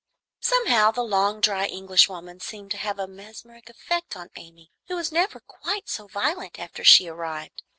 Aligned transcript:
Somehow 0.39 0.89
the 0.89 1.03
long, 1.03 1.41
dry 1.41 1.67
Englishwoman 1.67 2.39
seemed 2.39 2.71
to 2.71 2.77
have 2.79 2.97
a 2.97 3.05
mesmeric 3.05 3.69
effect 3.69 4.15
on 4.17 4.31
Amy, 4.35 4.71
who 4.87 4.95
was 4.95 5.11
never 5.11 5.39
quite 5.39 5.87
so 5.89 6.07
violent 6.07 6.57
after 6.59 6.83
she 6.83 7.07
arrived. 7.07 7.61